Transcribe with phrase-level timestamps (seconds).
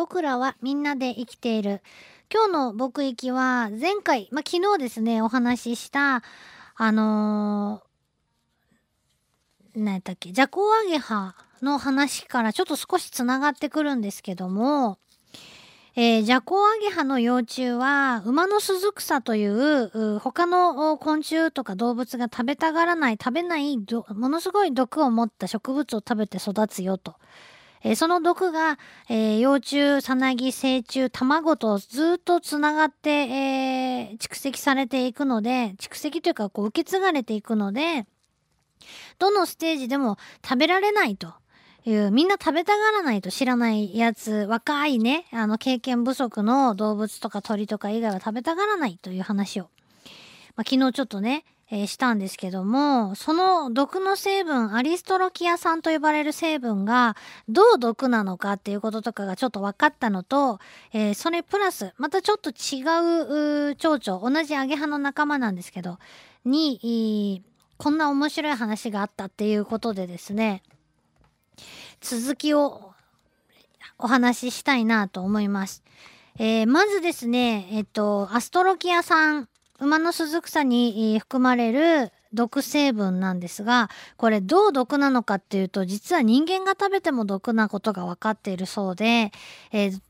[0.00, 1.82] 僕らはみんなで生きている。
[2.32, 6.22] 今日の僕行きは前回、まあ、昨日ですね、お話しした、
[6.74, 14.96] あのー、何やったっけ、ジャコウアゲハの話からちょっと少しつながってくるんですけども、
[15.96, 27.16] えー、ジャコウアゲハの幼虫は馬の鈴草という他の昆虫とか動物が食べたがらない食べないものすごい毒を持った植物を食べて育つよと。
[27.82, 28.78] えー、その毒が、
[29.08, 38.06] えー、幼虫、さなぎ、成虫、卵とずっとつながって、えー、蓄積されていくので、蓄積というかこう受け継がれていくので、
[39.18, 41.32] どのステージでも食べられないと。
[41.86, 49.70] いう、みんな食べたがらないと知らないやつ、若いね、あの経験不足の動物とか鳥とか以外は食べたがらないという話を、
[50.56, 57.16] まあ、昨日ちょっとね、えー、したんですけども、その毒の成分、アリストロキア酸と呼ばれる成分が
[57.48, 60.58] どう毒なのかっていうこととかがちょっと分かったのと、
[60.92, 62.82] えー、それプラス、またちょっと違
[63.70, 65.98] う蝶々、同じアゲハの仲間なんですけど、
[66.44, 67.44] に、
[67.76, 70.62] こんな面白い話があったっていうことでですね、
[72.00, 72.92] 続きを
[73.96, 75.82] お話ししたいなと思います。
[76.38, 79.48] えー、まずですね、えっと、アストロキア酸、
[79.80, 89.32] 馬の鈴草に含まれる毒成分なんですが、これどう毒なのかっていうと、実は人間が食べても毒なことが分かっているそうで、
[89.72, 90.00] えー、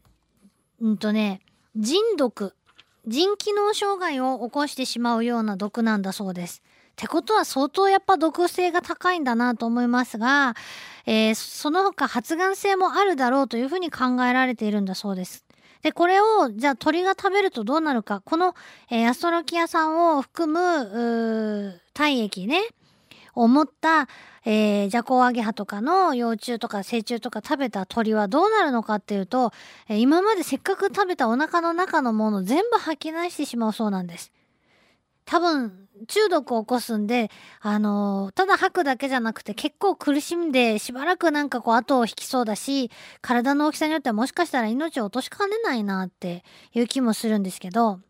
[0.80, 1.41] うんとね、
[1.76, 2.54] 人毒、
[3.06, 6.62] 腎機能障害を起こしてしまうような毒なんだそうです。
[6.91, 10.54] ってことは相当やっぱ毒性が高いんだなと思いますが、
[11.06, 15.46] えー、その他発がん性もあるだろうというふうに考えられているんだそうです。
[15.83, 18.20] で、これを、じゃあ鳥が食べるとどうなるか。
[18.20, 18.55] この、
[18.91, 22.61] えー、アストロキア酸を含む、体液ね、
[23.34, 24.09] を持った、
[24.45, 29.53] えー、ジャコウアゲハとかの幼虫とか成虫とか食べた鳥はどうなるのかっていうと、
[29.89, 34.33] えー、今までせっかく食べたお腹の中のもの全部吐き出してしまうそうなんです。
[35.25, 37.31] 多分中毒を起こすんで、
[37.61, 42.91] あの、ただ吐くだけじゃなくて結構苦しんでしばらくなんかこう後を引きそうだし、
[43.21, 48.00] 体の大きさによってはもしかしたら命を落としかねないなっていう気もするんですけど、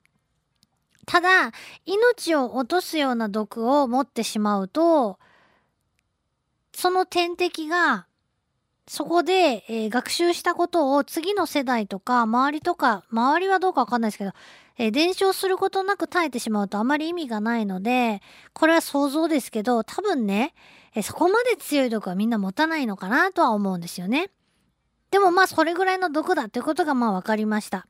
[1.07, 1.53] ただ、
[1.87, 5.19] 命を落とすような毒を持ってしまうと、
[6.73, 8.07] その天敵が
[8.91, 14.33] そこで、えー、学習したことを次の世代とか周りとか周りはどうかわかんないですけど
[14.79, 18.23] えー、伝承することなく耐えてしまうとあまり意味がないので、
[18.55, 20.55] これは想像ですけど、多分ね、
[20.95, 24.31] えー、そこまで強い毒はみんな持たないのかなとは思うんですよね。
[25.11, 27.87] でもまあそれぐらいの毒だっていうことがまあ分かりました。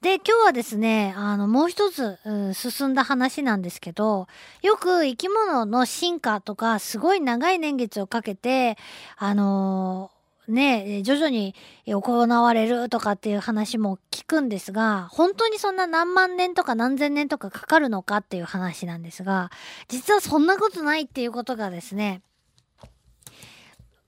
[0.00, 2.18] で、今日はですね、あの、もう一つ、
[2.54, 4.26] 進んだ話なんですけど、
[4.62, 8.78] よく生き物の進化とか、すごい長い年月をかけて、
[9.16, 10.10] あの
[10.48, 11.54] ね、徐々に
[11.86, 19.50] 行われるとかっていう話も聞くんですが、本当にそんな何万年とか何千年とかかかるのかっていう話なんですが、
[19.88, 22.22] 実はそんなことないっていうことがですね、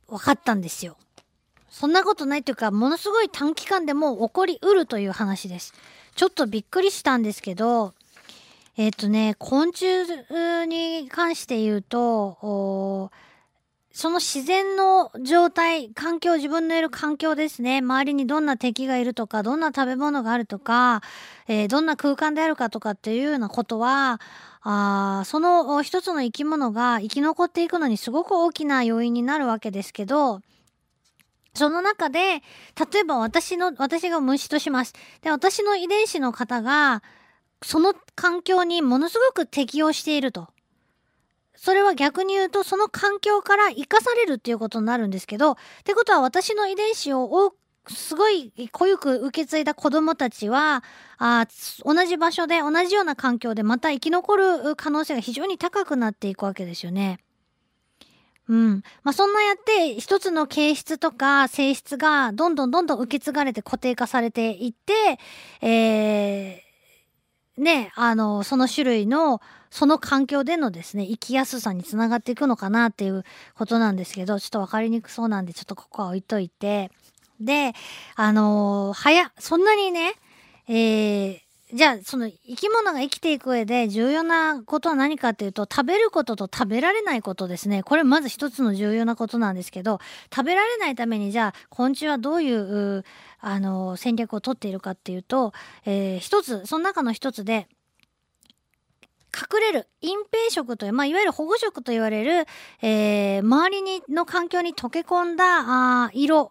[0.08, 0.96] 分かったんですよ。
[1.70, 5.74] そんなことないっていうか、ものすごい短期間でも起こりうるという話です。
[6.16, 7.94] ちょっとびっくりしたんですけど、
[8.76, 10.06] えっ、ー、とね、昆虫
[10.66, 13.10] に関して言うと、
[13.98, 17.78] その自然の状態、環境、自分のいる環境ですね。
[17.78, 21.02] 周りにどんな敵がいるとか、どんな食べ物があるとか、
[21.48, 24.20] えー、どんな空間であるかとかっていうようなことは、
[24.62, 30.42] あその一つの生き物が生き残っていくのにすごく大きな要因になるわけですけど、
[31.54, 34.94] その中で、例えば私の、私が虫とします。
[35.22, 37.02] で、私の遺伝子の方が、
[37.64, 40.46] その環境にものすごく適応していると。
[41.60, 47.54] それは逆に言うと、その環境から生かされるっていうことになるんですけど、ってことは私の遺伝子を
[47.88, 50.84] すごい濃ゆく受け継いだ子供たちは、
[51.18, 51.46] あ
[51.84, 57.18] 同じ場所で同じような環境でまた生き残る可能性が非常に高くなっていくわけですよね。
[58.48, 58.82] うん。
[59.02, 65.18] まあ、そんなやって一つの形質とか性質がどんどんどんどん受け継がれて固定化されていって、
[65.60, 66.67] えー、
[67.58, 69.40] ね、あの、その種類の
[69.70, 73.24] その環境でのですね、生きやすさにつながっていくのかなっていう
[73.54, 76.90] ことなんですけど、ちょっと分かりにくそうなんで、ちょっとここは置いといて。
[77.40, 77.74] で、
[78.16, 80.14] あの、早、そんなにね、
[80.68, 81.40] えー、
[81.72, 87.82] じゃあ、その生き物が生きていく上で重要なことは何かっていうと、食べることと食べられないことですね。
[87.82, 90.00] これまず一つの重要なことなんですけど、
[90.34, 93.04] 食べられないためにじゃあ、昆虫はどういう、
[93.40, 95.52] あの戦略をとっているかっていうと、
[95.84, 97.68] えー、一つ、その中の一つで、
[99.38, 102.46] 隠れる隠蔽色という、まあ、いわゆる保護色と言われる、
[102.80, 105.44] えー、周りにの環境に溶け込んだ
[106.06, 106.50] あ色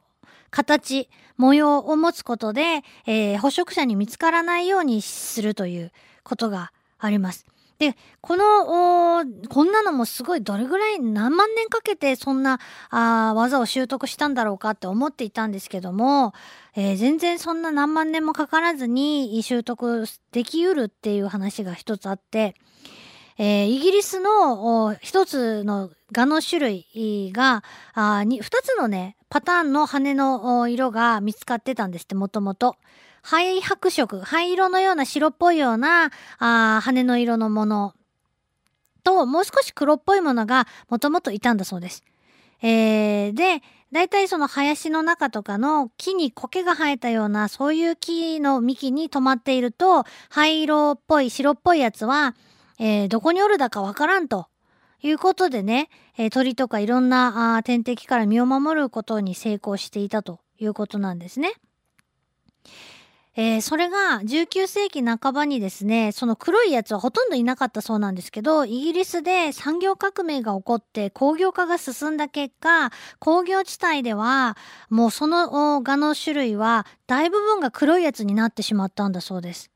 [0.49, 5.91] 形、模様を持つことで、えー、捕食者に見つからないようにするという
[6.23, 7.45] ことがあります。
[7.79, 12.59] で、この、こんなのもすごいどれぐらい何万年かけてそんな
[12.89, 16.33] あ技を習得したんだろうかって思っていたんですけども、
[16.75, 22.55] えー、全然そんな何万年もかからずに習得できうるっていう話が一つあって、
[23.37, 32.77] えー、イギリスの一つの蛾の種類が、あ二つのね、パターンの羽の色が見つかってたんですって、もともと。
[33.21, 37.93] 灰白色、灰色のような白っぽいようなあ羽の色のもの
[39.03, 42.03] と、もう少し黒っぽいものがもともといたんだそうです。
[42.61, 52.35] えー、で、大体その林の中とかの木に苔が生えたようなそういう木の幹に止まっていると灰色っぽい白っぽいやつは、
[52.79, 54.47] えー、どこにおるだかわからんと
[55.01, 61.53] いうことでね、えー、鳥とかいろんなあ天敵から身を守ることに成功していたということなんですね。
[63.39, 74.57] えー、それが19世紀半ばにですね、その黒いやつはほとんどいなかったそうなんですけど、イギリスで産業革命が起こって工業化が進んだ結果、工業地帯では
[74.89, 79.69] もうその蛾の種類は大部分が黒いやつになってしまったんだそうです。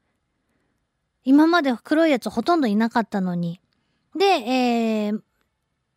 [1.24, 3.61] 今まで黒いやつほとんどいなかったのに。
[4.16, 5.22] で、えー、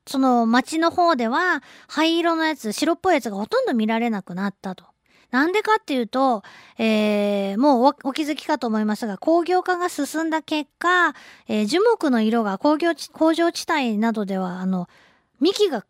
[0.07, 4.85] その街の方では灰色のやつ、白っぽいやつがほとんど見られなくなったと。
[5.31, 6.45] なんでかっていうと、
[6.79, 11.15] えー、もうお気づきかと思いますが、工業化が進んだ結果、
[11.49, 14.89] えー、樹木の色が工業、工場地帯などでは、あの、
[15.41, 15.85] 幹が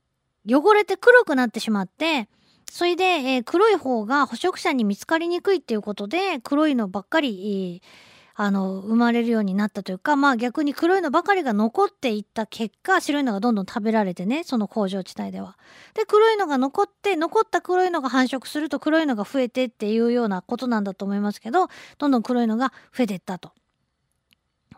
[0.49, 2.29] 汚れて黒くなってしまって、
[2.71, 15.57] それで、えー、黒い方が捕食者に見つかりにくいっていうことで、黒いのばっかり、えーあの、生まれるようになったというか、まあ逆に黒いのばかりが残っていった結果、白いのがどんどん食べられてね、その工場地帯では。
[15.95, 23.53] で、黒いのが残って、残った黒いのが繁殖すると黒いのが増えてっていうようなことなんだと思いますけど、どんどん黒いのが増えていったと。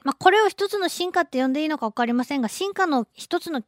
[0.05, 3.63] まあこれを一つの進化って呼んでいいのか分かりませんが、進化の一つの、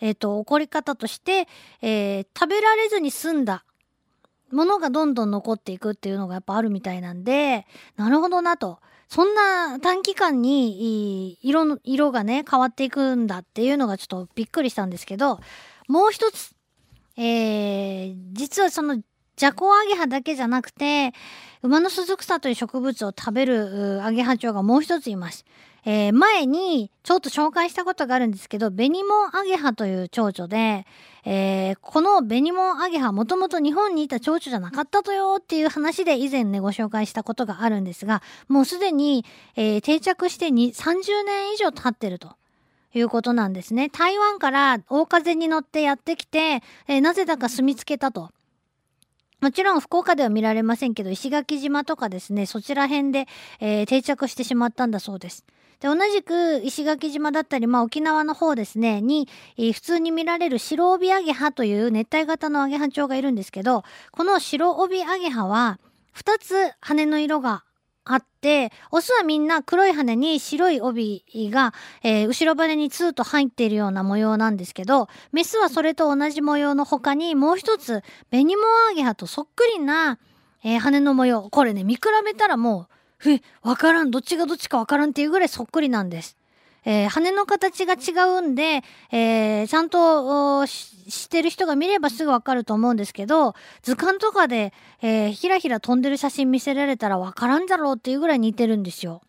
[0.00, 1.46] えっ、ー、と、起こり方として、
[1.80, 3.64] えー、食べられずに済んだ
[4.50, 7.66] ものがどんどん残っていくっていうのがやっぱあるみたいなんで、
[7.96, 8.80] なるほどなと。
[9.12, 15.38] そんな短期間に色の、色がね、変わっていくんだっていうのがちょっとびっくりしたんですけど、
[15.86, 16.54] もう一つ、
[17.18, 21.12] えー、実はその、ジャコアゲハだけじゃなくて、
[21.62, 25.44] 馬の鈴草という植物を食べるアゲハチョウがもう一ついます。
[25.84, 30.86] えー、前にちょっと紹介したことがあるんですけど、ベニモンアゲハという蝶々で、
[31.24, 39.24] えー、このベニモンアゲハもともと日本にいた蝶々じゃなかったとよっていう話で以前ねご紹介したことがあるんですが、もうすでに、
[39.56, 42.36] えー、定着してに30年以上経ってると。
[42.94, 43.88] いうことなんですね。
[43.88, 48.30] 台湾から大風に乗ってやってきて、え、なぜだか住み着けたと。
[49.40, 53.26] もちろん福岡では見られませんけど、石垣島とかですね、そちら辺で、
[53.60, 55.44] えー、定着してしまったんだそうです。
[55.82, 63.82] で、同じく石垣島だったり、まあ沖縄の方ですね、に、えー、普通に見られる白帯アゲハという熱帯型のアゲハチョウがいるんですけど、
[64.12, 65.80] この白帯アゲハは、
[66.14, 67.64] 2つ羽の色が
[68.04, 71.74] あって、オスはみんな黒い羽に白い帯が、
[72.04, 80.20] えー、後ろ羽にツーと入っているような模様なんですけど、メスはそれと同じ模様の他にもう一つ、ベニモアゲハとそっくりな、
[80.62, 81.48] えー、羽の模様。
[81.50, 86.36] これね、見比べたらもう、え、わからん、どっちがどっちかわからんっていうぐらいそっくりなんです。
[86.84, 88.82] えー、羽の形が違うんで、
[89.12, 99.22] えー、ちゃんとしてる人が見ればすぐわかると思うんですけど、図鑑とかで、えー、ひらひら飛んでる写真見せられたらわからんだろうっていうぐらい似てるんですよ。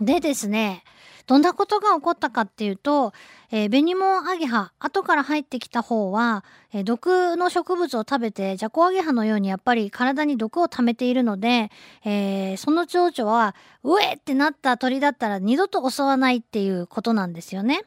[0.00, 0.82] でですね、
[1.30, 3.12] どんなことが起こったかっていうと、
[3.52, 11.70] えー、ベニモンアゲハ、後から入ってきた方は、えー、毒の植物を食べて、ジャコアゲハのようにやっぱり体に毒を溜めているので、
[12.04, 17.82] えー、その蝶々は、うえってなった鳥だったら二度と襲わないっていうことなんですよね。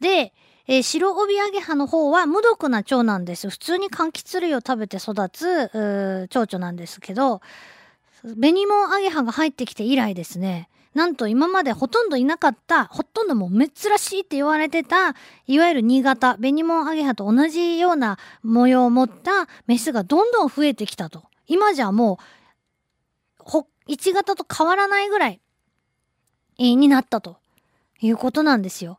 [0.00, 0.34] で、
[0.66, 3.48] えー、白帯アゲハの方は無毒な蝶なんです。
[3.48, 7.40] 普通に柑橘類を食べて育つ蝶々なんですけど、
[8.36, 15.14] ベニモンアゲハが入ってきて以来ですね、なんと今までほとんどいなかった、ほとんどもう珍しいって言われてた、
[15.46, 21.24] いわゆる新潟、ベニモンアゲハと同じような模様を持ったメスがどんどん増えてきたと。
[21.46, 22.18] 今じゃも
[23.40, 25.40] う、ほ、1型と変わらないぐらい、
[26.58, 27.38] になったと
[28.00, 28.98] いうことなんですよ。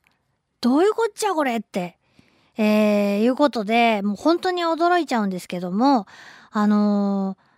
[0.62, 1.98] どういうこっちゃこれって。
[2.58, 6.08] えー、いうことで、もう本当に驚いちゃうんですけども、
[6.52, 7.51] あのー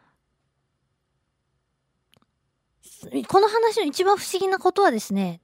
[3.27, 5.41] この話の一番不思議なことはですね、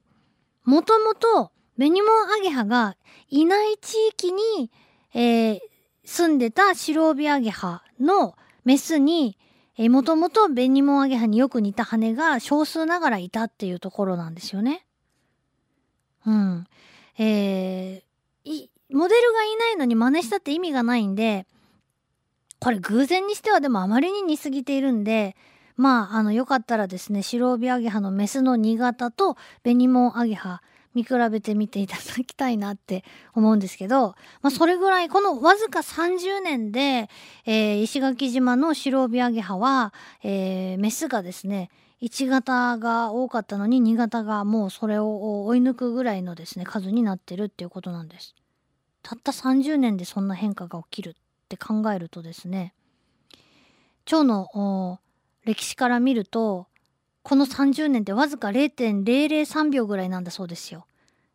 [0.64, 2.96] もともとベニモンアゲハが
[3.28, 4.70] いない地域に、
[5.14, 5.60] えー、
[6.04, 9.36] 住んでた白帯アゲハのメスに
[9.82, 14.84] えもともとベニモンアゲハによく似た羽が少数ながらいたっていうところなんですよね。
[16.26, 16.66] うん。
[17.16, 21.46] えー、モデルがいないのに真似したって意味がないんで、
[22.58, 25.34] これ偶然にしてはでもあまりに似すぎているんで、
[25.80, 30.60] まあ、あの、よかったらですね、白帯アゲハのメスの新潟とベニモンアゲハ
[30.94, 37.08] 見比べてみていただきたいなって思うんですけど、まあ、それぐらい、このわずか30年で、
[37.46, 41.70] えー、石垣島の白帯アゲハは、えー、メスがですね、
[42.02, 48.34] 1型が多かったのに2型がもうそれを追い抜くぐらいのですね、数になってるっていうことなんです。
[49.02, 51.14] たった30年でそんな変化が起きるっ
[51.48, 52.74] て考えるとですね、
[54.04, 55.00] 蝶の
[55.44, 56.66] 歴史から見ると、
[57.22, 60.86] この30年ってわずか0.003秒ぐらいなんだそうですよ。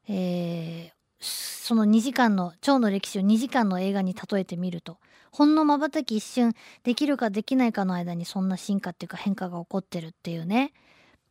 [0.07, 4.97] えー、その2時間の蝶の歴史を2時間の映画に例えてみると
[5.31, 10.73] ほんのまばたき一瞬できるかできないかの間にそんな進化っていうか変化が起こってるっていうね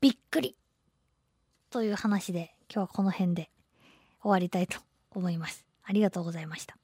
[0.00, 0.56] びっくり
[1.70, 3.50] という話で今日はこの辺で
[4.22, 4.78] 終わりたいと
[5.10, 5.64] 思います。
[5.84, 6.83] ありがとうございました。